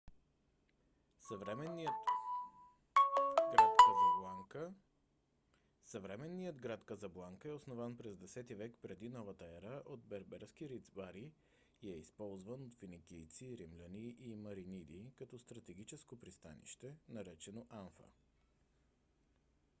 съвременният 5.99 6.61
град 6.61 6.85
казабланка 6.85 7.47
е 7.47 7.51
основан 7.51 7.97
през 7.97 8.15
10-ти 8.15 8.55
век 8.55 8.75
пр.н.е. 8.81 9.79
от 9.85 10.05
берберски 10.05 10.69
рибари 10.69 11.31
и 11.81 11.89
е 11.91 11.97
използван 11.97 12.63
от 12.63 12.75
финикийци 12.75 13.57
римляни 13.57 14.15
и 14.19 14.35
мариниди 14.35 15.11
като 15.15 15.39
стратегическо 15.39 16.19
пристанище 16.19 16.95
наречено 17.09 17.65
анфа 17.69 18.03